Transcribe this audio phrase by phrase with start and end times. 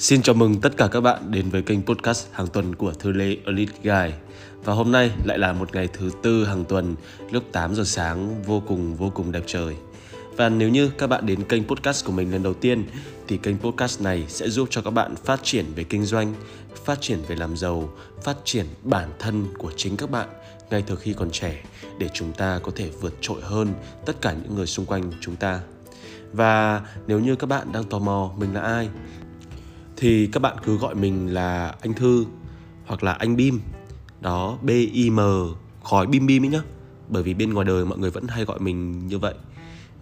[0.00, 3.12] Xin chào mừng tất cả các bạn đến với kênh podcast hàng tuần của Thư
[3.12, 4.14] Lê Elite Guy.
[4.64, 6.94] Và hôm nay lại là một ngày thứ tư hàng tuần
[7.30, 9.76] lúc 8 giờ sáng vô cùng vô cùng đẹp trời.
[10.36, 12.84] Và nếu như các bạn đến kênh podcast của mình lần đầu tiên
[13.28, 16.34] thì kênh podcast này sẽ giúp cho các bạn phát triển về kinh doanh,
[16.84, 17.90] phát triển về làm giàu,
[18.22, 20.28] phát triển bản thân của chính các bạn
[20.70, 21.62] ngay từ khi còn trẻ
[21.98, 23.68] để chúng ta có thể vượt trội hơn
[24.06, 25.60] tất cả những người xung quanh chúng ta.
[26.32, 28.88] Và nếu như các bạn đang tò mò mình là ai
[30.00, 32.26] thì các bạn cứ gọi mình là anh Thư
[32.86, 33.60] hoặc là anh Bim.
[34.20, 35.20] Đó, B I M
[35.82, 36.62] khói bim bim ấy nhá.
[37.08, 39.34] Bởi vì bên ngoài đời mọi người vẫn hay gọi mình như vậy.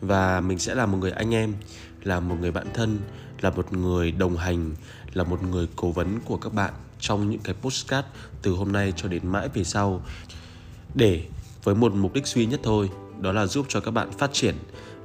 [0.01, 1.55] Và mình sẽ là một người anh em,
[2.03, 2.99] là một người bạn thân,
[3.41, 4.75] là một người đồng hành,
[5.15, 8.09] là một người cố vấn của các bạn trong những cái postcard
[8.43, 10.03] từ hôm nay cho đến mãi về sau
[10.95, 11.23] để
[11.65, 12.91] với một mục đích duy nhất thôi
[13.21, 14.55] đó là giúp cho các bạn phát triển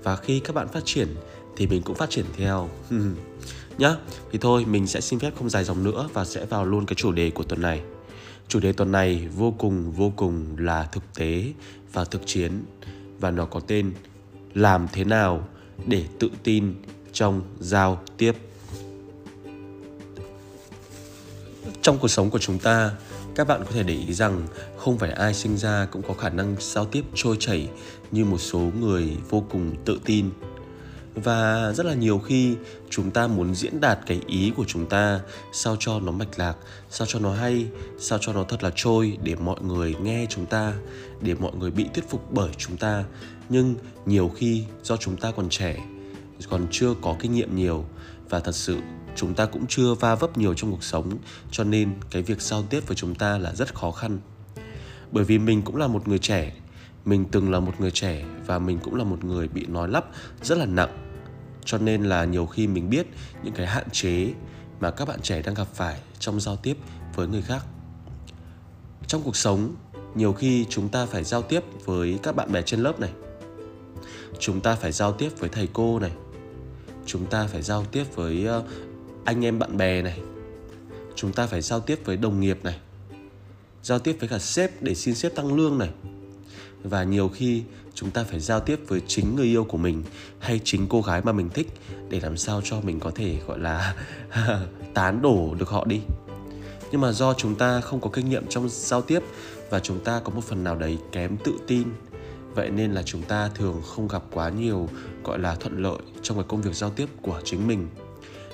[0.04, 1.08] và khi các bạn phát triển
[1.56, 2.70] thì mình cũng phát triển theo
[3.78, 3.96] nhá,
[4.32, 6.96] thì thôi, mình sẽ xin phép không dài dòng nữa và sẽ vào luôn cái
[6.96, 7.82] chủ đề của tuần này.
[8.48, 11.44] Chủ đề tuần này vô cùng vô cùng là thực tế
[11.94, 12.52] và thực chiến
[13.20, 13.94] và nó có tên
[14.54, 15.48] làm thế nào
[15.86, 16.76] để tự tin
[17.14, 18.36] trong giao tiếp?
[21.82, 22.92] Trong cuộc sống của chúng ta,
[23.36, 26.30] các bạn có thể để ý rằng không phải ai sinh ra cũng có khả
[26.30, 27.70] năng giao tiếp trôi chảy
[28.12, 30.30] như một số người vô cùng tự tin
[31.16, 32.56] và rất là nhiều khi
[32.90, 35.20] chúng ta muốn diễn đạt cái ý của chúng ta,
[35.54, 36.56] sao cho nó mạch lạc,
[36.90, 37.68] sao cho nó hay,
[38.00, 40.74] sao cho nó thật là trôi để mọi người nghe chúng ta,
[41.22, 43.04] để mọi người bị thuyết phục bởi chúng ta.
[43.50, 43.76] Nhưng
[44.06, 45.86] nhiều khi do chúng ta còn trẻ,
[46.50, 47.86] còn chưa có kinh nghiệm nhiều
[48.30, 48.78] và thật sự
[49.16, 51.18] chúng ta cũng chưa va vấp nhiều trong cuộc sống,
[51.52, 54.20] cho nên cái việc giao tiếp với chúng ta là rất khó khăn.
[55.12, 56.54] Bởi vì mình cũng là một người trẻ,
[57.06, 60.06] mình từng là một người trẻ và mình cũng là một người bị nói lắp
[60.42, 61.03] rất là nặng
[61.66, 63.08] cho nên là nhiều khi mình biết
[63.44, 64.28] những cái hạn chế
[64.80, 66.78] mà các bạn trẻ đang gặp phải trong giao tiếp
[67.16, 67.66] với người khác.
[69.08, 69.76] Trong cuộc sống,
[70.16, 73.12] nhiều khi chúng ta phải giao tiếp với các bạn bè trên lớp này.
[74.40, 76.12] Chúng ta phải giao tiếp với thầy cô này.
[77.06, 78.64] Chúng ta phải giao tiếp với ờ,
[79.26, 80.20] anh em bạn bè này.
[81.16, 82.80] Chúng ta phải giao tiếp với đồng nghiệp này.
[83.84, 85.90] Giao tiếp với cả sếp để xin sếp tăng lương này
[86.84, 87.64] và nhiều khi
[87.94, 90.04] chúng ta phải giao tiếp với chính người yêu của mình
[90.40, 91.68] hay chính cô gái mà mình thích
[92.10, 93.96] để làm sao cho mình có thể, gọi là,
[94.94, 96.02] tán đổ được họ đi.
[96.92, 99.20] Nhưng mà do chúng ta không có kinh nghiệm trong giao tiếp
[99.70, 101.88] và chúng ta có một phần nào đấy kém tự tin,
[102.56, 104.90] vậy nên là chúng ta thường không gặp quá nhiều,
[105.24, 107.88] gọi là, thuận lợi trong cái công việc giao tiếp của chính mình.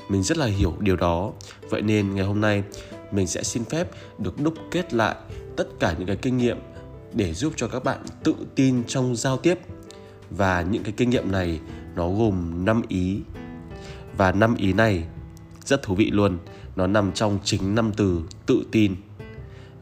[0.09, 1.31] Mình rất là hiểu điều đó,
[1.69, 2.63] vậy nên ngày hôm nay
[3.11, 5.15] mình sẽ xin phép được đúc kết lại
[5.57, 6.57] tất cả những cái kinh nghiệm
[7.13, 9.59] để giúp cho các bạn tự tin trong giao tiếp.
[10.29, 11.59] Và những cái kinh nghiệm này
[11.95, 13.19] nó gồm 5 ý.
[14.17, 15.03] Và 5 ý này
[15.65, 16.37] rất thú vị luôn.
[16.75, 18.95] Nó nằm trong chính năm từ tự tin.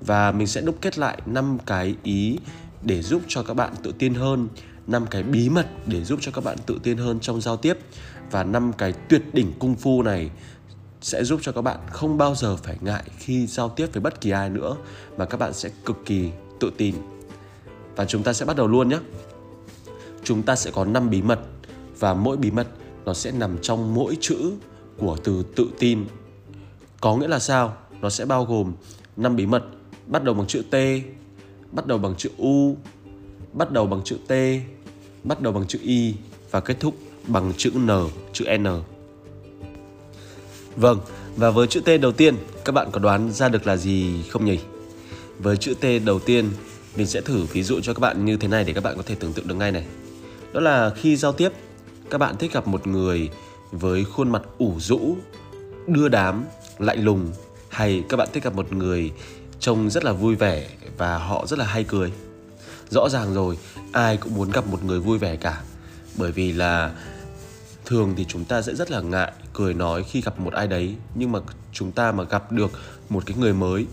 [0.02, 2.38] Và mình sẽ đúc kết lại 5 cái ý
[2.84, 4.48] để giúp cho các bạn tự tin hơn,
[4.88, 7.78] năm cái bí mật để giúp cho các bạn tự tin hơn trong giao tiếp.
[8.32, 10.30] Và năm cái tuyệt đỉnh cung phu này
[11.02, 14.22] sẽ giúp cho các bạn không bao giờ phải ngại khi giao tiếp với bất
[14.22, 14.76] kỳ ai nữa,
[15.18, 16.30] mà các bạn sẽ cực kỳ
[16.60, 16.96] tự tin.
[17.98, 19.00] Và chúng ta sẽ bắt đầu luôn nhé.
[20.24, 21.40] Chúng ta sẽ có 5 bí mật
[22.00, 22.68] và mỗi bí mật
[23.06, 24.52] nó sẽ nằm trong mỗi chữ
[24.98, 26.06] của từ tự tin.
[27.02, 27.78] Có nghĩa là sao?
[28.02, 28.74] Nó sẽ bao gồm
[29.18, 29.64] 5 bí mật
[30.08, 30.76] bắt đầu bằng chữ T,
[31.72, 32.78] bắt đầu bằng chữ U,
[33.54, 34.34] bắt đầu bằng chữ T,
[35.24, 36.14] bắt đầu bằng chữ Y
[36.52, 36.96] và kết thúc
[37.28, 37.90] bằng chữ N,
[38.34, 38.68] chữ N.
[40.76, 41.00] Vâng,
[41.36, 44.46] và với chữ T đầu tiên, các bạn có đoán ra được là gì không
[44.46, 44.60] nhỉ?
[45.40, 46.50] Với chữ T đầu tiên,
[46.98, 49.04] mình sẽ thử ví dụ cho các bạn như thế này để các bạn có
[49.06, 49.86] thể tưởng tượng được ngay này.
[50.54, 51.52] Đó là khi giao tiếp,
[52.10, 53.30] các bạn thích gặp một người
[53.72, 55.18] với khuôn mặt ủ rũ,
[55.88, 56.46] đưa đám,
[56.78, 57.32] lạnh lùng
[57.70, 59.12] hay các bạn thích gặp một người
[59.60, 62.12] trông rất là vui vẻ và họ rất là hay cười.
[62.90, 63.58] Rõ ràng rồi,
[63.92, 65.62] ai cũng muốn gặp một người vui vẻ cả.
[66.18, 66.92] Bởi vì là
[67.86, 70.96] thường thì chúng ta sẽ rất là ngại cười nói khi gặp một ai đấy
[71.16, 71.40] nhưng mà
[71.74, 72.72] chúng ta mà gặp được
[73.10, 73.86] một cái người mới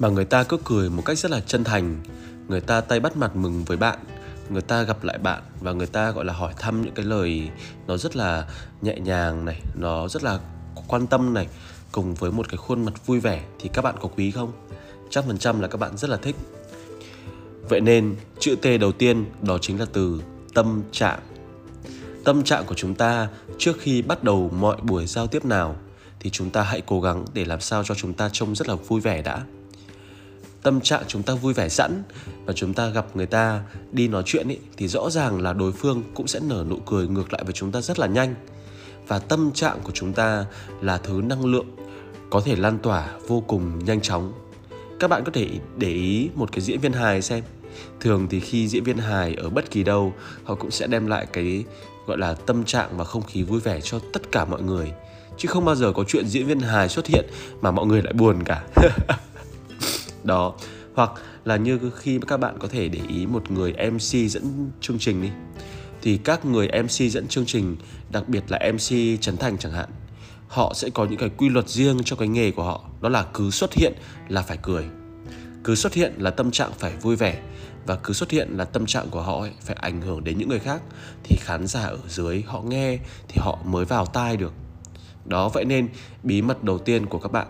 [0.00, 2.02] mà người ta cứ cười một cách rất là chân thành.
[2.48, 3.98] Người ta tay bắt mặt mừng với bạn.
[4.48, 7.50] Người ta gặp lại bạn và người ta, gọi là, hỏi thăm những cái lời
[7.86, 8.48] nó rất là
[8.82, 10.38] nhẹ nhàng này, nó rất là
[10.88, 11.48] quan tâm này.
[11.92, 14.52] Cùng với một cái khuôn mặt vui vẻ thì các bạn có quý không?
[15.10, 16.36] Trăm phần trăm là các bạn rất là thích.
[17.68, 20.22] Vậy nên, chữ t đầu tiên đó chính là từ
[20.54, 21.20] tâm trạng.
[22.24, 25.76] Tâm trạng của chúng ta trước khi bắt đầu mọi buổi giao tiếp nào
[26.20, 28.74] thì chúng ta hãy cố gắng để làm sao cho chúng ta trông rất là
[28.74, 29.42] vui vẻ đã
[30.62, 32.02] tâm trạng chúng ta vui vẻ sẵn
[32.44, 33.62] và chúng ta gặp người ta
[33.92, 37.08] đi nói chuyện ý, thì rõ ràng là đối phương cũng sẽ nở nụ cười
[37.08, 38.34] ngược lại với chúng ta rất là nhanh.
[39.08, 40.44] Và tâm trạng của chúng ta
[40.80, 41.66] là thứ năng lượng
[42.30, 44.32] có thể lan tỏa vô cùng nhanh chóng.
[45.00, 47.44] Các bạn có thể để ý một cái diễn viên hài xem.
[48.00, 50.12] Thường thì khi diễn viên hài ở bất kỳ đâu
[50.44, 51.64] họ cũng sẽ đem lại cái
[52.06, 54.92] gọi là tâm trạng và không khí vui vẻ cho tất cả mọi người.
[55.36, 57.24] Chứ không bao giờ có chuyện diễn viên hài xuất hiện
[57.60, 58.62] mà mọi người lại buồn cả.
[60.24, 60.54] đó.
[60.94, 61.10] Hoặc
[61.44, 65.22] là như khi các bạn có thể để ý một người MC dẫn chương trình
[65.22, 65.28] đi.
[66.02, 67.76] Thì các người MC dẫn chương trình,
[68.12, 69.88] đặc biệt là MC Trấn Thành chẳng hạn,
[70.48, 72.84] họ sẽ có những cái quy luật riêng cho cái nghề của họ.
[73.00, 73.92] Đó là cứ xuất hiện
[74.28, 74.84] là phải cười.
[75.64, 77.42] Cứ xuất hiện là tâm trạng phải vui vẻ.
[77.86, 80.48] Và cứ xuất hiện là tâm trạng của họ ấy, phải ảnh hưởng đến những
[80.48, 80.82] người khác.
[81.24, 84.52] Thì khán giả ở dưới họ nghe thì họ mới vào tai được.
[85.24, 85.88] Đó, vậy nên
[86.22, 87.46] bí mật đầu tiên của các bạn,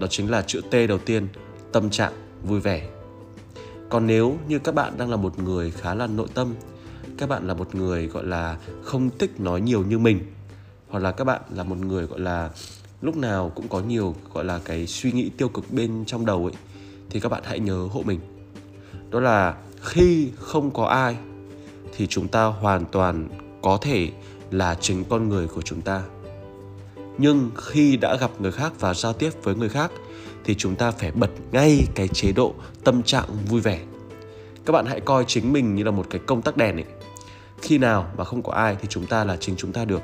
[0.00, 1.28] đó chính là chữ T đầu tiên
[1.72, 2.88] tâm trạng, vui vẻ.
[3.88, 6.54] Còn nếu như các bạn đang là một người khá là nội tâm,
[7.18, 10.20] các bạn là một người, gọi là, không thích nói nhiều như mình,
[10.88, 12.50] hoặc là các bạn là một người, gọi là,
[13.00, 16.44] lúc nào cũng có nhiều, gọi là, cái suy nghĩ tiêu cực bên trong đầu
[16.44, 16.54] ấy,
[17.10, 18.20] thì các bạn hãy nhớ hộ mình.
[19.10, 21.16] Đó là khi không có ai,
[21.96, 23.28] thì chúng ta hoàn toàn
[23.62, 24.10] có thể
[24.50, 26.02] là chính con người của chúng ta.
[27.18, 29.90] Nhưng khi đã gặp người khác và giao tiếp với người khác
[30.44, 32.54] thì chúng ta phải bật ngay cái chế độ
[32.84, 33.80] tâm trạng vui vẻ
[34.66, 36.84] các bạn hãy coi chính mình như là một cái công tắc đèn ấy
[37.62, 40.02] khi nào mà không có ai thì chúng ta là chính chúng ta được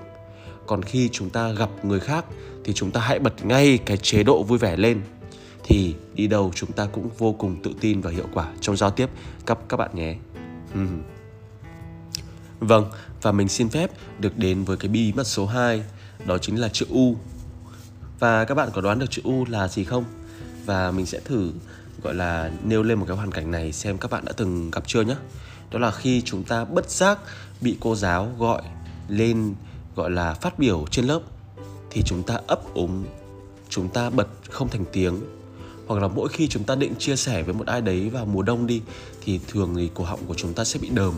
[0.66, 2.24] còn khi chúng ta gặp người khác
[2.64, 5.00] thì chúng ta hãy bật ngay cái chế độ vui vẻ lên
[5.64, 8.90] thì đi đâu chúng ta cũng vô cùng tự tin và hiệu quả trong giao
[8.90, 9.10] tiếp
[9.46, 10.16] các các bạn nhé.
[12.60, 12.90] Vâng,
[13.22, 15.82] và mình xin phép được đến với cái bí mật số 2,
[16.26, 17.16] đó chính là chữ U.
[18.18, 20.04] Và các bạn có đoán được chữ U là gì không?
[20.68, 21.50] Và mình sẽ thử
[22.02, 24.82] gọi là nêu lên một cái hoàn cảnh này xem các bạn đã từng gặp
[24.86, 25.16] chưa nhé.
[25.70, 27.18] Đó là khi chúng ta bất giác
[27.60, 28.62] bị cô giáo gọi
[29.08, 29.54] lên
[29.96, 31.20] gọi là phát biểu trên lớp
[31.90, 33.04] thì chúng ta ấp úng,
[33.68, 35.20] chúng ta bật không thành tiếng.
[35.86, 38.42] Hoặc là mỗi khi chúng ta định chia sẻ với một ai đấy vào mùa
[38.42, 38.82] đông đi
[39.24, 41.14] thì thường thì cổ họng của chúng ta sẽ bị đờm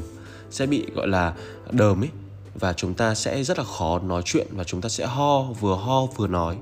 [0.50, 1.35] sẽ bị gọi là
[1.70, 2.11] đờm ấy.
[2.55, 5.75] Và chúng ta sẽ rất là khó nói chuyện và chúng ta sẽ ho vừa
[5.75, 6.56] ho vừa nói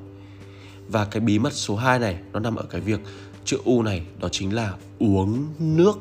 [0.88, 3.00] và cái bí mật số 2 này, nó nằm ở cái việc
[3.44, 5.98] chữ U này đó chính là uống nước.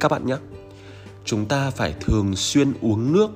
[0.00, 0.36] Các bạn nhé.
[1.24, 3.30] Chúng ta phải thường xuyên uống nước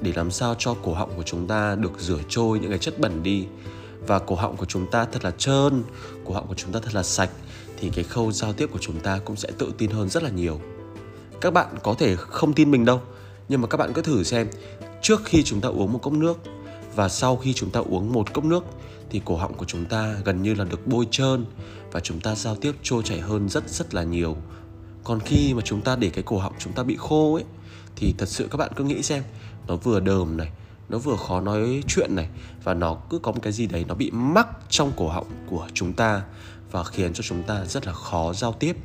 [0.00, 2.98] để làm sao cho cổ họng của chúng ta được rửa trôi những cái chất
[2.98, 3.46] bẩn đi.
[4.06, 5.82] Và cổ họng của chúng ta thật là trơn,
[6.24, 7.30] cổ họng của chúng ta thật là sạch,
[7.78, 10.30] thì cái khâu giao tiếp của chúng ta cũng sẽ tự tin hơn rất là
[10.30, 10.60] nhiều.
[11.40, 13.00] Các bạn có thể không tin mình đâu,
[13.48, 14.48] nhưng mà các bạn cứ thử xem,
[15.02, 16.38] trước khi chúng ta uống một cốc nước
[16.94, 18.64] và sau khi chúng ta uống một cốc nước,
[19.10, 21.44] thì cổ họng của chúng ta gần như là được bôi trơn
[21.92, 24.36] và chúng ta giao tiếp trôi chảy hơn rất rất là nhiều.
[25.04, 27.44] Còn khi mà chúng ta để cái cổ họng chúng ta bị khô ấy,
[27.96, 29.22] thì thật sự các bạn cứ nghĩ xem,
[29.66, 30.50] nó vừa đờm này,
[30.88, 32.28] nó vừa khó nói chuyện này,
[32.64, 35.68] và nó cứ có một cái gì đấy nó bị mắc trong cổ họng của
[35.74, 36.22] chúng ta
[36.70, 38.76] và khiến cho chúng ta rất là khó giao tiếp.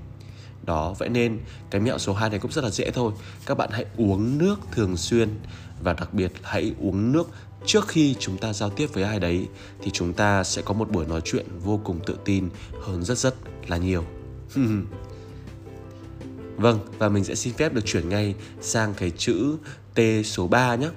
[0.63, 3.11] Đó, vậy nên cái mẹo số 2 này cũng rất là dễ thôi.
[3.45, 5.29] Các bạn hãy uống nước thường xuyên
[5.83, 7.29] và đặc biệt hãy uống nước
[7.65, 9.47] trước khi chúng ta giao tiếp với ai đấy
[9.81, 12.49] thì chúng ta sẽ có một buổi nói chuyện vô cùng tự tin
[12.81, 13.35] hơn rất rất
[13.67, 14.03] là nhiều
[16.57, 19.57] Vâng, và mình sẽ xin phép được chuyển ngay sang cái chữ
[19.95, 20.89] T số 3 nhé.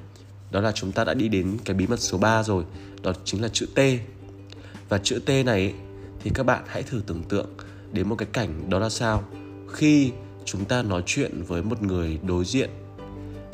[0.51, 2.65] Đó là chúng ta đã đi đến cái bí mật số 3 rồi,
[3.03, 3.81] đó chính là chữ T.
[4.89, 5.75] Và chữ T này
[6.21, 7.47] thì các bạn hãy thử tưởng tượng
[7.93, 9.25] đến một cái cảnh đó là sao?
[9.73, 10.11] Khi
[10.45, 12.71] chúng ta nói chuyện với một người đối diện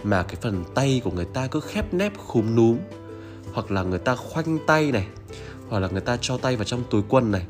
[0.03, 2.79] mà cái phần tay của người ta cứ khép nép khúm núm
[3.55, 5.07] hoặc là người ta khoanh tay này
[5.69, 7.47] hoặc là người ta cho tay vào trong túi quần này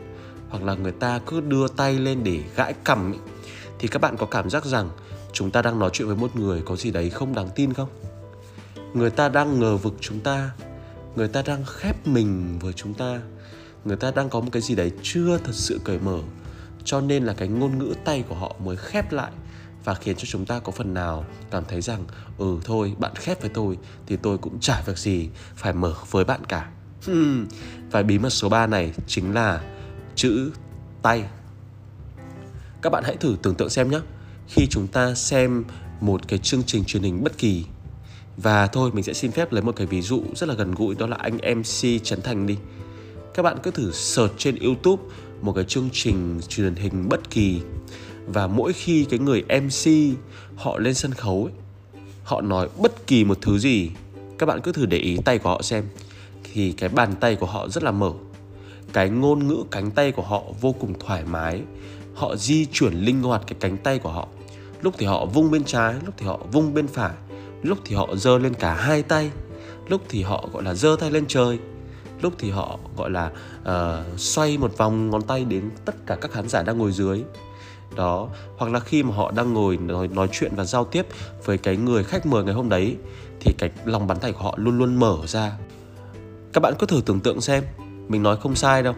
[0.49, 3.19] hoặc là người ta cứ đưa tay lên để gãi cằm ấy,
[3.79, 4.91] thì các bạn có cảm giác rằng
[5.33, 7.89] chúng ta đang nói chuyện với một người có gì đấy không đáng tin không?
[8.95, 10.51] Người ta đang ngờ vực chúng ta
[11.17, 13.21] người ta đang khép mình với chúng ta
[13.85, 16.19] người ta đang có một cái gì đấy chưa thật sự cởi mở
[16.85, 19.33] cho nên là cái ngôn ngữ tay của họ mới khép lại
[19.85, 22.05] và khiến cho chúng ta có phần nào cảm thấy rằng
[22.39, 26.25] ừ thôi bạn khép với tôi thì tôi cũng chả việc gì phải mở với
[26.25, 26.71] bạn cả.
[27.91, 29.63] Và bí mật số 3 này chính là
[30.15, 30.51] chữ
[31.03, 31.25] tay.
[32.83, 34.01] Các bạn hãy thử tưởng tượng xem nhé.
[34.49, 35.65] Khi chúng ta xem
[36.01, 37.65] một cái chương trình truyền hình bất kỳ
[38.37, 40.95] và thôi mình sẽ xin phép lấy một cái ví dụ rất là gần gũi
[40.95, 42.57] đó là anh MC Trấn Thành đi.
[43.35, 45.03] Các bạn cứ thử search trên YouTube
[45.41, 47.61] một cái chương trình truyền hình bất kỳ
[48.27, 49.91] và mỗi khi cái người MC
[50.57, 51.53] họ lên sân khấu ấy,
[52.25, 53.91] họ nói bất kỳ một thứ gì
[54.39, 55.85] các bạn cứ thử để ý tay của họ xem.
[56.45, 58.13] Thì cái bàn tay của họ rất là mở.
[58.93, 61.61] Cái ngôn ngữ cánh tay của họ vô cùng thoải mái.
[62.15, 64.29] Họ di chuyển linh hoạt cái cánh tay của họ.
[64.83, 67.15] Lúc thì họ vung bên trái lúc thì họ vung bên phải.
[67.63, 69.31] Lúc thì họ giơ lên cả hai tay.
[69.89, 71.59] Lúc thì họ gọi là giơ tay lên trời.
[72.21, 76.33] Lúc thì họ gọi là uh, xoay một vòng ngón tay đến tất cả các
[76.33, 77.23] khán giả đang ngồi dưới
[77.97, 81.07] đó hoặc là khi mà họ đang ngồi nói, nói chuyện và giao tiếp
[81.45, 82.97] với cái người khách mời ngày hôm đấy
[83.41, 85.53] thì cái lòng bàn tay của họ luôn luôn mở ra.
[86.53, 87.65] Các bạn cứ thử tưởng tượng xem
[88.09, 88.95] mình nói không sai đâu.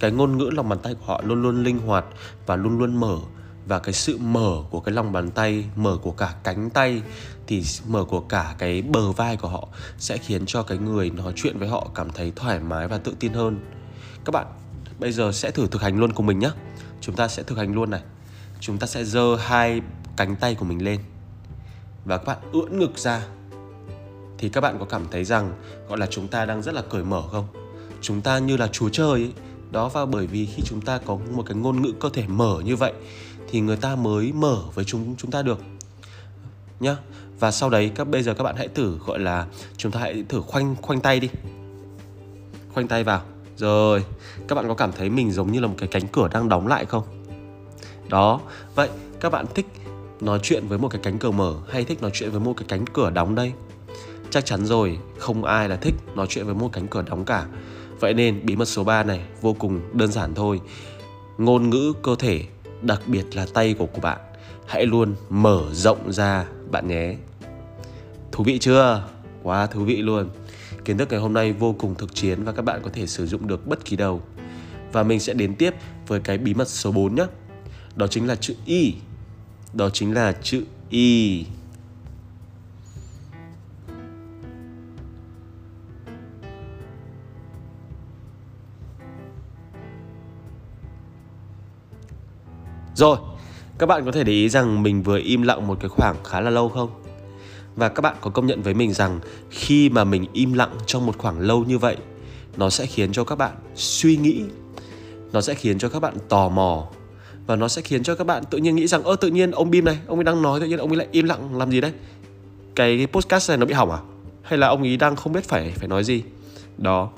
[0.00, 2.04] Cái ngôn ngữ lòng bàn tay của họ luôn luôn linh hoạt
[2.46, 3.18] và luôn luôn mở.
[3.66, 7.02] Và cái sự mở của cái lòng bàn tay mở của cả cánh tay
[7.46, 9.68] thì mở của cả cái bờ vai của họ
[9.98, 13.14] sẽ khiến cho cái người nói chuyện với họ cảm thấy thoải mái và tự
[13.20, 13.60] tin hơn.
[14.24, 14.46] Các bạn
[14.98, 16.50] bây giờ sẽ thử thực hành luôn cùng mình nhé
[17.00, 18.00] chúng ta sẽ thực hành luôn này
[18.62, 19.80] chúng ta sẽ giơ hai
[20.16, 21.00] cánh tay của mình lên.
[22.04, 23.26] Và các bạn ưỡn ngực ra.
[24.38, 25.52] Thì các bạn có cảm thấy rằng,
[25.88, 27.46] gọi là chúng ta đang rất là cởi mở không?
[28.00, 29.32] Chúng ta như là chúa trời ấy.
[29.70, 32.60] đó, và bởi vì khi chúng ta có một cái ngôn ngữ cơ thể mở
[32.64, 32.92] như vậy,
[33.50, 35.60] thì người ta mới mở với chúng chúng ta được.
[36.80, 36.96] Nhá.
[37.40, 40.24] Và sau đấy, các, bây giờ các bạn hãy thử, gọi là, chúng ta hãy
[40.28, 41.28] thử khoanh khoanh tay đi.
[42.74, 43.22] Khoanh tay vào.
[43.56, 44.04] Rồi,
[44.48, 46.66] các bạn có cảm thấy mình giống như là một cái cánh cửa đang đóng
[46.66, 47.21] lại không?
[48.12, 48.40] Đó.
[48.74, 48.88] Vậy
[49.20, 49.66] các bạn thích
[50.20, 52.64] nói chuyện với một cái cánh cửa mở hay thích nói chuyện với một cái
[52.68, 53.52] cánh cửa đóng đây?
[54.30, 57.46] Chắc chắn rồi, không ai là thích nói chuyện với một cánh cửa đóng cả.
[58.00, 60.60] Vậy nên bí mật số 3 này vô cùng đơn giản thôi.
[61.38, 62.44] Ngôn ngữ cơ thể,
[62.82, 64.18] đặc biệt là tay của của bạn,
[64.66, 67.16] hãy luôn mở rộng ra, bạn nhé.
[68.32, 69.04] Thú vị chưa?
[69.42, 70.28] Quá thú vị luôn.
[70.84, 73.26] Kiến thức ngày hôm nay vô cùng thực chiến và các bạn có thể sử
[73.26, 74.22] dụng được bất kỳ đâu.
[74.92, 75.74] Và mình sẽ đến tiếp
[76.06, 77.26] với cái bí mật số 4 nhé
[77.96, 78.94] đó chính là chữ y
[79.72, 81.44] đó chính là chữ y
[92.94, 93.16] Rồi,
[93.78, 96.40] các bạn có thể để ý rằng mình vừa im lặng một cái khoảng khá
[96.40, 96.90] là lâu không?
[97.76, 99.20] Và các bạn có công nhận với mình rằng
[99.50, 101.96] khi mà mình im lặng trong một khoảng lâu như vậy,
[102.56, 104.42] nó sẽ khiến cho các bạn suy nghĩ,
[105.32, 106.88] nó sẽ khiến cho các bạn tò mò
[107.46, 109.70] và nó sẽ khiến cho các bạn tự nhiên nghĩ rằng ơ tự nhiên ông
[109.70, 111.80] Bim này, ông ấy đang nói tự nhiên ông ấy lại im lặng làm gì
[111.80, 111.92] đấy?
[112.74, 113.98] Cái, cái podcast này nó bị hỏng à?
[114.42, 116.22] Hay là ông ấy đang không biết phải phải nói gì?
[116.78, 117.10] Đó.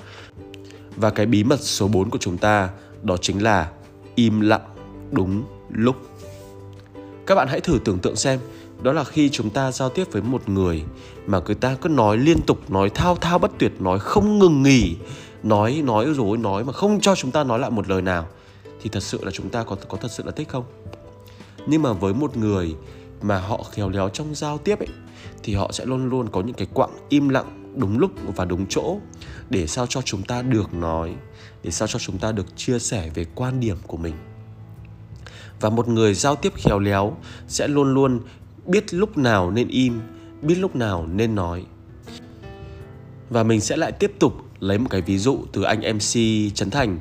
[0.95, 2.69] Và cái bí mật số 4 của chúng ta
[3.03, 3.69] đó chính là
[4.15, 4.61] im lặng
[5.11, 5.95] đúng lúc
[7.25, 8.39] các bạn hãy thử tưởng tượng xem
[8.81, 10.83] đó là khi chúng ta giao tiếp với một người
[11.27, 14.63] mà người ta cứ nói liên tục nói thao thao bất tuyệt nói không ngừng
[14.63, 14.95] nghỉ
[15.43, 18.27] nói nói rồi nói mà không cho chúng ta nói lại một lời nào
[18.85, 20.65] thì thật sự là chúng ta có có thật sự là thích không?
[21.67, 22.75] Nhưng mà với một người
[23.21, 24.87] mà họ khéo léo trong giao tiếp ấy,
[25.43, 28.65] thì họ sẽ luôn luôn có những cái quãng im lặng đúng lúc và đúng
[28.69, 28.97] chỗ
[29.49, 31.15] để sao cho chúng ta được nói,
[31.63, 34.15] để sao cho chúng ta được chia sẻ về quan điểm của mình.
[35.59, 38.19] Và một người giao tiếp khéo léo sẽ luôn luôn
[38.65, 40.01] biết lúc nào nên im,
[40.41, 41.65] biết lúc nào nên nói.
[43.29, 46.19] Và mình sẽ lại tiếp tục lấy một cái ví dụ từ anh MC
[46.55, 46.99] Trấn Thành.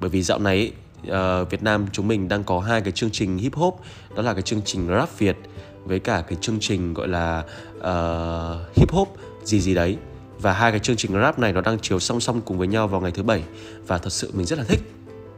[0.00, 0.72] Bởi vì dạo này
[1.02, 3.80] uh, Việt Nam chúng mình đang có hai cái chương trình hip hop
[4.16, 5.36] đó là cái chương trình rap Việt
[5.84, 7.44] với cả cái chương trình gọi là
[7.76, 9.96] uh, hip hop gì gì đấy.
[10.40, 12.88] Và hai cái chương trình rap này nó đang chiếu song song cùng với nhau
[12.88, 13.42] vào ngày thứ bảy.
[13.86, 14.80] Và thật sự mình rất là thích.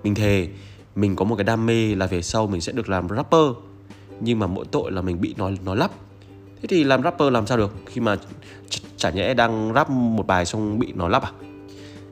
[0.03, 0.49] Mình thề
[0.95, 3.51] mình có một cái đam mê là về sau mình sẽ được làm rapper.
[4.21, 5.91] Nhưng mà mỗi tội là mình bị nói nói lắp.
[6.61, 7.75] Thế thì làm rapper làm sao được?
[7.87, 8.17] Khi mà
[8.71, 11.33] ch- chả nhẽ đang rap một bài xong bị nói lắp à?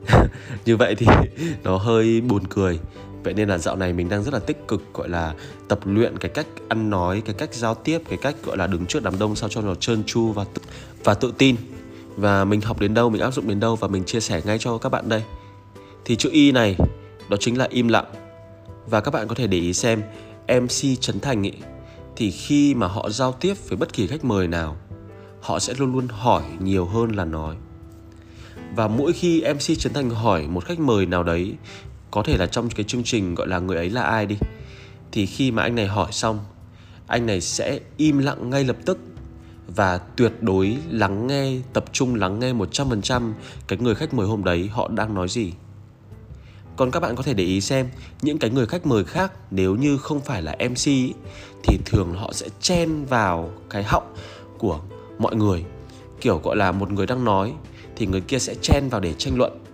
[0.65, 1.05] Như vậy thì
[1.63, 2.79] nó hơi buồn cười
[3.27, 5.33] vậy nên là dạo này mình đang rất là tích cực gọi là
[5.67, 8.85] tập luyện cái cách ăn nói cái cách giao tiếp cái cách gọi là đứng
[8.85, 10.61] trước đám đông sao cho nó trơn tru và tự,
[11.03, 11.55] và tự tin.
[12.15, 14.57] Và mình học đến đâu mình áp dụng đến đâu và mình chia sẻ ngay
[14.59, 15.23] cho các bạn đây.
[16.05, 16.75] Thì chữ y này
[17.29, 18.05] đó chính là im lặng.
[18.89, 20.01] Và các bạn có thể để ý xem
[20.47, 21.57] MC Trấn Thành ấy
[22.15, 24.77] thì khi mà họ giao tiếp với bất kỳ khách mời nào
[25.41, 27.55] họ sẽ luôn luôn hỏi nhiều hơn là nói.
[28.75, 31.55] Và mỗi khi MC Trấn Thành hỏi một khách mời nào đấy
[32.11, 34.37] có thể là trong cái chương trình gọi là người ấy là ai đi
[35.11, 36.39] thì khi mà anh này hỏi xong,
[37.07, 38.99] anh này sẽ im lặng ngay lập tức
[39.75, 43.33] và tuyệt đối lắng nghe, tập trung lắng nghe 100%
[43.67, 45.53] cái người khách mời hôm đấy họ đang nói gì
[46.77, 47.89] còn các bạn có thể để ý xem,
[48.21, 50.85] những cái người khách mời khác nếu như không phải là MC
[51.63, 54.13] thì thường họ sẽ chen vào cái họng
[54.57, 54.79] của
[55.19, 55.65] mọi người.
[56.21, 57.53] Kiểu gọi là một người đang nói,
[57.95, 59.66] thì người kia sẽ chen vào để tranh luận.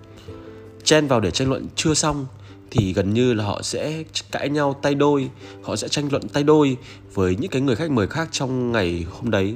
[0.83, 2.25] Chen vào để tranh luận chưa xong
[2.71, 5.29] thì gần như là họ sẽ cãi nhau tay đôi,
[5.61, 6.77] họ sẽ tranh luận tay đôi
[7.13, 9.55] với những cái người khách mời khác trong ngày hôm đấy.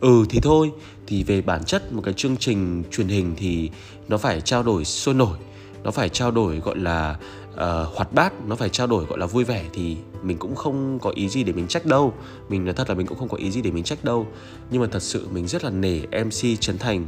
[0.00, 0.70] Ừ thì thôi,
[1.06, 3.70] thì về bản chất một cái chương trình truyền hình thì
[4.08, 5.38] nó phải trao đổi sôi nổi
[5.86, 7.16] nó phải trao đổi gọi là
[7.54, 7.58] uh,
[7.94, 11.10] hoạt bát nó phải trao đổi gọi là vui vẻ thì mình cũng không có
[11.10, 12.14] ý gì để mình trách đâu.
[12.48, 14.26] Mình nói thật là mình cũng không có ý gì để mình trách đâu.
[14.70, 17.06] Nhưng mà thật sự mình rất là nể mc trấn thành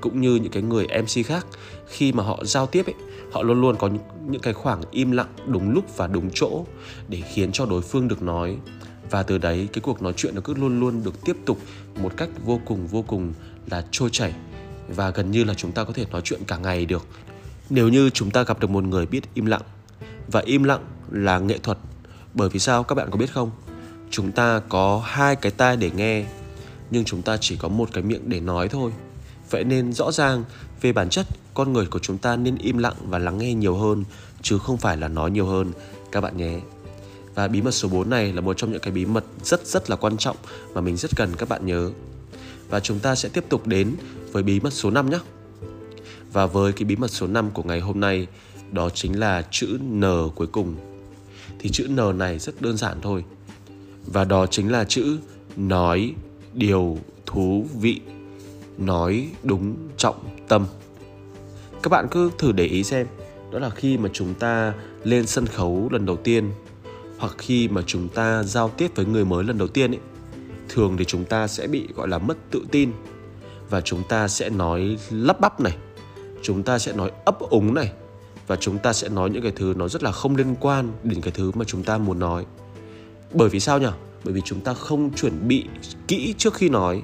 [0.00, 1.46] cũng như những cái người mc khác.
[1.88, 2.94] Khi mà họ giao tiếp ấy
[3.32, 6.64] họ luôn luôn có những, những cái khoảng im lặng đúng lúc và đúng chỗ
[7.08, 8.56] để khiến cho đối phương được nói.
[9.10, 11.58] Và từ đấy cái cuộc nói chuyện nó cứ luôn luôn được tiếp tục
[12.02, 13.32] một cách vô cùng vô cùng
[13.70, 14.34] là trôi chảy.
[14.88, 17.06] Và gần như là chúng ta có thể nói chuyện cả ngày được.
[17.70, 19.62] Nếu như chúng ta gặp được một người biết im lặng
[20.28, 21.78] và im lặng là nghệ thuật
[22.34, 23.50] bởi vì sao các bạn có biết không
[24.10, 26.24] chúng ta có hai cái tai để nghe,
[26.90, 28.92] nhưng chúng ta chỉ có một cái miệng để nói thôi
[29.50, 30.44] vậy nên rõ ràng,
[30.80, 33.76] về bản chất, con người của chúng ta nên im lặng và lắng nghe nhiều
[33.76, 34.04] hơn,
[34.42, 35.72] chứ không phải là nói nhiều hơn
[36.12, 36.60] các bạn nhé
[37.34, 39.90] và bí mật số 4 này là một trong những cái bí mật rất rất
[39.90, 40.36] là quan trọng
[40.74, 41.90] mà mình rất cần các bạn nhớ.
[42.68, 43.96] Và chúng ta sẽ tiếp tục đến
[44.32, 45.18] với bí mật số 5 nhé.
[46.32, 48.26] Và với cái bí mật số 5 của ngày hôm nay,
[48.72, 50.76] đó chính là chữ N cuối cùng.
[51.58, 53.24] Thì chữ N này rất đơn giản thôi.
[54.06, 55.18] Và đó chính là chữ
[55.56, 56.14] nói
[56.54, 58.00] điều thú vị,
[58.78, 60.66] nói đúng trọng tâm.
[61.82, 63.06] Các bạn cứ thử để ý xem,
[63.52, 66.50] đó là khi mà chúng ta lên sân khấu lần đầu tiên
[67.18, 70.00] hoặc khi mà chúng ta giao tiếp với người mới lần đầu tiên ấy
[70.68, 72.92] thường thì chúng ta sẽ bị gọi là mất tự tin
[73.70, 75.76] và chúng ta sẽ nói lắp bắp này
[76.42, 77.92] chúng ta sẽ nói ấp úng này
[78.46, 81.20] và chúng ta sẽ nói những cái thứ nó rất là không liên quan đến
[81.20, 82.46] cái thứ mà chúng ta muốn nói.
[83.32, 83.86] Bởi vì sao nhỉ?
[84.24, 85.64] Bởi vì chúng ta không chuẩn bị
[86.08, 87.02] kỹ trước khi nói.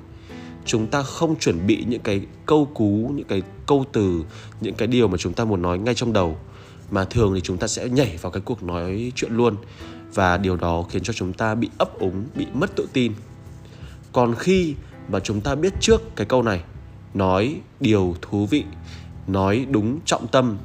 [0.64, 4.25] Chúng ta không chuẩn bị những cái câu cú, những cái câu từ,
[4.61, 6.38] những cái điều mà chúng ta muốn nói ngay trong đầu.
[6.90, 9.57] Mà thường thì chúng ta sẽ nhảy vào cái cuộc nói chuyện luôn.
[10.14, 13.12] Và điều đó khiến cho chúng ta bị ấp úng, bị mất tự tin.
[14.12, 14.75] Còn khi
[15.09, 16.62] mà chúng ta biết trước cái câu này,
[17.14, 18.64] nói điều thú vị,
[19.26, 20.57] nói đúng trọng tâm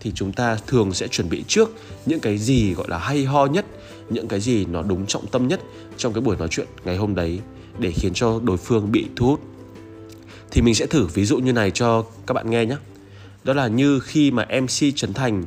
[0.00, 1.70] thì chúng ta thường sẽ chuẩn bị trước
[2.06, 3.66] những cái gì gọi là hay ho nhất
[4.10, 5.60] những cái gì nó đúng trọng tâm nhất
[5.96, 7.40] trong cái buổi nói chuyện ngày hôm đấy
[7.78, 9.40] để khiến cho đối phương bị thu hút.
[10.50, 12.76] Thì mình sẽ thử ví dụ như này cho các bạn nghe nhé.
[13.44, 15.44] Đó là như khi mà mc trấn thành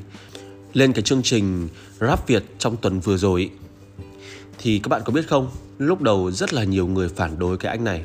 [0.73, 1.67] lên cái chương trình
[1.99, 3.51] rap Việt trong tuần vừa rồi
[4.57, 7.71] thì các bạn có biết không lúc đầu rất là nhiều người phản đối cái
[7.71, 8.03] anh này.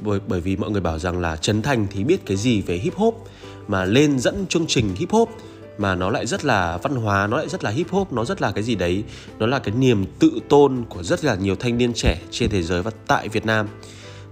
[0.00, 2.76] Bởi, bởi vì mọi người bảo rằng là Trấn Thành thì biết cái gì về
[2.76, 3.28] hip hop
[3.68, 5.30] mà lên dẫn chương trình hip hop,
[5.78, 8.42] mà nó lại rất là văn hóa, nó lại rất là hip hop, nó rất
[8.42, 9.04] là cái gì đấy,
[9.38, 12.62] nó là cái niềm tự tôn của rất là nhiều thanh niên trẻ trên thế
[12.62, 13.68] giới và tại Việt Nam.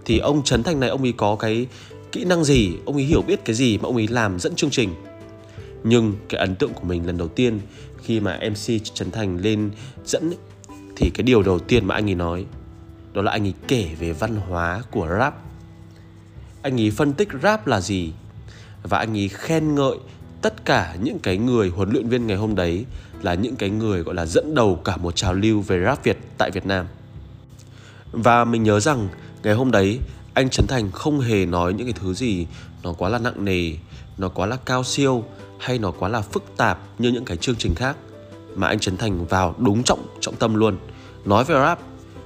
[0.05, 1.67] Thì ông Trấn Thành này, ông ấy có cái
[2.13, 2.73] kỹ năng gì?
[2.85, 4.95] Ông ấy hiểu biết cái gì mà ông ấy làm dẫn chương trình?
[5.85, 7.61] Nhưng cái ấn tượng của mình lần đầu tiên
[8.03, 9.71] khi mà mc trấn thành lên
[10.05, 10.33] dẫn
[10.97, 12.45] thì cái điều đầu tiên mà anh ấy nói,
[13.13, 15.35] đó là anh ấy kể về văn hóa của rap.
[16.63, 18.13] Anh ấy phân tích rap là gì?
[18.83, 19.97] Và anh ấy khen ngợi
[20.43, 22.85] tất cả những cái người huấn luyện viên ngày hôm đấy
[23.23, 26.19] là những cái người gọi là dẫn đầu cả một trào lưu về rap Việt
[26.39, 26.87] tại Việt Nam.
[28.13, 29.09] Và mình nhớ rằng
[29.43, 29.99] ngày hôm đấy
[30.35, 32.47] anh Trấn Thành không hề nói những cái thứ gì
[32.83, 33.73] nó quá là nặng nề,
[34.19, 35.25] nó quá là cao siêu
[35.59, 37.97] hay nó quá là phức tạp như những cái chương trình khác
[38.55, 40.77] mà anh Trấn Thành vào đúng trọng trọng tâm luôn
[41.25, 41.79] nói về rap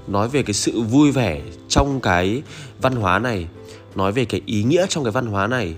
[0.07, 2.42] nói về cái sự vui vẻ trong cái
[2.81, 3.47] văn hóa này
[3.95, 5.75] nói về cái ý nghĩa trong cái văn hóa này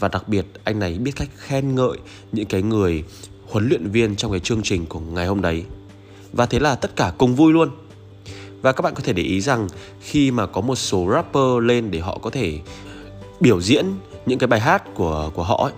[0.00, 1.96] và đặc biệt anh này biết cách khen ngợi
[2.32, 3.04] những cái người
[3.48, 5.64] huấn luyện viên trong cái chương trình của ngày hôm đấy.
[6.32, 7.70] Và thế là tất cả cùng vui luôn.
[8.62, 9.68] Và các bạn có thể để ý rằng
[10.00, 12.58] khi mà có một số rapper lên để họ có thể
[13.40, 13.86] biểu diễn
[14.26, 15.72] những cái bài hát của của họ ấy,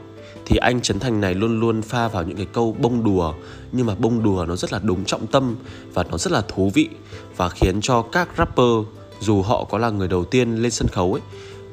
[0.47, 3.35] thì anh Trấn Thành này luôn luôn pha vào những cái câu bông đùa.
[3.73, 5.57] Nhưng mà bông đùa nó rất là đúng trọng tâm
[5.95, 6.89] và nó rất là thú vị
[7.37, 8.87] và khiến cho các rapper
[9.21, 11.23] dù họ có là người đầu tiên lên sân khấu ấy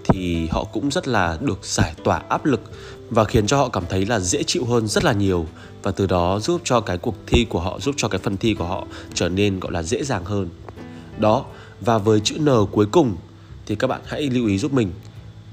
[0.10, 2.62] thì họ cũng rất là được giải tỏa áp lực
[3.10, 5.46] và khiến cho họ cảm thấy là dễ chịu hơn rất là nhiều.
[5.84, 8.54] Và từ đó giúp cho cái cuộc thi của họ, giúp cho cái phần thi
[8.54, 10.50] của họ trở nên, gọi là, dễ dàng hơn.
[11.18, 11.46] Đó,
[11.82, 13.16] và với chữ N cuối cùng
[13.66, 14.92] thì các bạn hãy lưu ý giúp mình.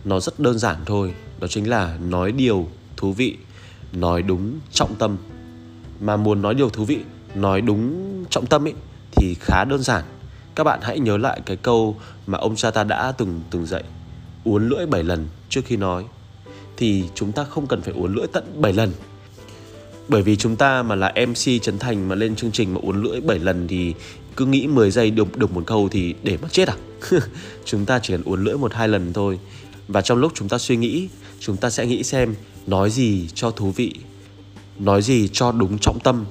[0.05, 3.37] Nó rất đơn giản thôi, đó chính là nói điều thú vị,
[3.93, 5.17] nói đúng trọng tâm.
[6.01, 6.99] Mà muốn nói điều thú vị,
[7.35, 8.75] nói đúng trọng tâm ấy
[9.17, 10.05] thì khá đơn giản.
[10.55, 13.85] Các bạn hãy nhớ lại cái câu mà ông cha ta đã từng từng dạy
[14.47, 16.05] uốn lưỡi 7 lần trước khi nói
[16.77, 18.93] thì chúng ta không cần phải uốn lưỡi tận 7 lần
[20.09, 23.03] bởi vì chúng ta mà là MC Trấn Thành mà lên chương trình mà uốn
[23.03, 23.95] lưỡi 7 lần thì
[24.37, 26.77] cứ nghĩ 10 giây được được một câu thì để mà chết à?
[27.65, 29.39] chúng ta chỉ cần uốn lưỡi một hai lần thôi.
[29.89, 31.09] Và trong lúc chúng ta suy nghĩ,
[31.41, 32.35] chúng ta sẽ nghĩ xem
[32.67, 33.95] nói gì cho thú vị
[34.79, 36.25] nói gì cho đúng trọng tâm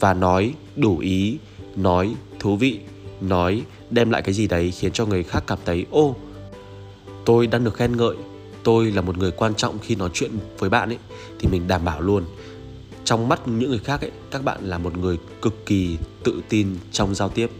[0.00, 1.38] và nói đủ ý
[1.76, 2.78] nói thú vị
[3.20, 6.16] nói đem lại cái gì đấy khiến cho người khác cảm thấy ô
[7.24, 8.16] tôi đang được khen ngợi.
[8.64, 10.98] Tôi là một người quan trọng khi nói chuyện với bạn ấy,
[11.38, 12.24] thì mình đảm bảo luôn.
[13.04, 16.76] Trong mắt những người khác ấy, các bạn là một người cực kỳ tự tin
[16.92, 17.50] trong giao tiếp.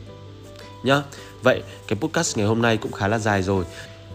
[0.83, 1.03] Nhá,
[1.42, 3.64] vậy cái podcast ngày hôm nay cũng khá là dài rồi,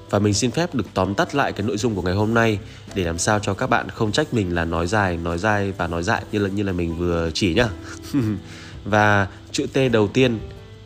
[0.09, 2.59] và mình xin phép được tóm tắt lại cái nội dung của ngày hôm nay
[2.95, 5.87] để làm sao cho các bạn không trách mình là nói dài nói dài và
[5.87, 7.69] nói dại như là như là mình vừa chỉ nhá.
[8.85, 10.39] Và chữ T đầu tiên,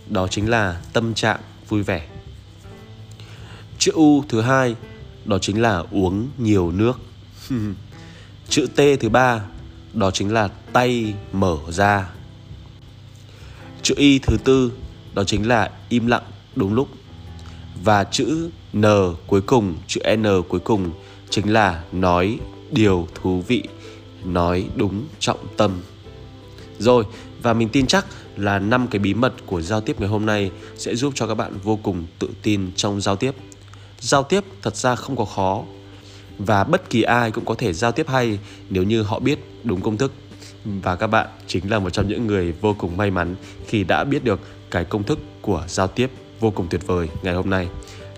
[0.09, 2.07] đó chính là tâm trạng vui vẻ
[3.83, 4.75] chữ U thứ hai
[5.25, 6.99] đó chính là uống nhiều nước
[8.49, 9.45] chữ T thứ ba
[9.93, 12.09] đó chính là tay mở ra
[13.81, 14.71] chữ Y thứ tư
[15.13, 16.23] đó chính là im lặng
[16.55, 16.87] đúng lúc
[17.83, 18.85] và chữ N
[19.27, 20.91] cuối cùng, chữ N cuối cùng
[21.29, 22.37] chính là nói
[22.71, 23.63] điều thú vị,
[24.25, 25.71] nói đúng trọng tâm.
[26.79, 27.03] Rồi,
[27.41, 28.05] và mình tin chắc
[28.37, 31.35] là năm cái bí mật của giao tiếp ngày hôm nay sẽ giúp cho các
[31.35, 33.31] bạn vô cùng tự tin trong giao tiếp.
[34.03, 35.63] Giao tiếp thật ra không có khó,
[36.37, 38.39] và bất kỳ ai cũng có thể giao tiếp hay
[38.69, 40.13] nếu như họ biết đúng công thức.
[40.65, 43.35] Và các bạn chính là một trong những người vô cùng may mắn
[43.67, 44.39] khi đã biết được
[44.71, 47.67] cái công thức của giao tiếp vô cùng tuyệt vời ngày hôm nay.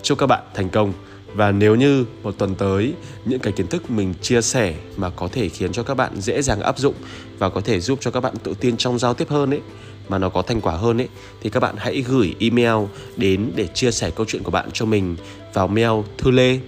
[0.03, 0.93] Chúc các bạn thành công,
[1.33, 2.93] và nếu như một tuần tới
[3.25, 6.41] những cái kiến thức mình chia sẻ mà có thể khiến cho các bạn dễ
[6.41, 6.95] dàng áp dụng
[7.37, 9.61] và có thể giúp cho các bạn tự tin trong giao tiếp hơn ấy
[10.09, 11.07] mà nó có thành quả hơn ấy
[11.41, 14.85] thì các bạn hãy gửi email đến để chia sẻ câu chuyện của bạn cho
[14.85, 15.17] mình
[15.53, 16.59] vào mail thư lê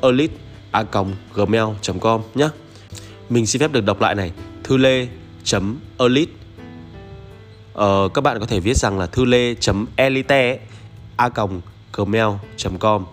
[0.00, 0.34] elite
[0.70, 0.84] a
[1.34, 2.48] gmail.com nhé
[3.28, 4.32] mình xin phép được đọc lại này
[4.64, 5.08] thư lê
[5.98, 6.32] elite
[7.72, 9.54] ờ, các bạn có thể viết rằng là thư lê
[9.96, 10.58] elite
[11.16, 11.28] a
[11.92, 13.04] gmail.com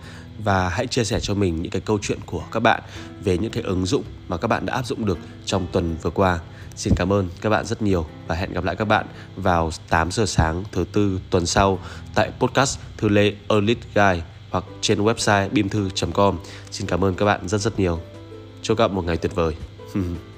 [0.43, 2.81] và hãy chia sẻ cho mình những cái câu chuyện của các bạn
[3.23, 6.09] về những cái ứng dụng mà các bạn đã áp dụng được trong tuần vừa
[6.09, 6.39] qua.
[6.75, 9.05] Xin cảm ơn các bạn rất nhiều và hẹn gặp lại các bạn
[9.35, 11.79] vào 8 giờ sáng thứ tư tuần sau
[12.15, 16.37] tại podcast Thư Lê Elite Guy hoặc trên website bimthu.com.
[16.71, 17.99] Xin cảm ơn các bạn rất rất nhiều.
[18.61, 19.55] Chúc các bạn một ngày tuyệt vời.